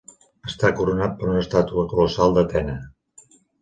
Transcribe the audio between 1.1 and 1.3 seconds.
per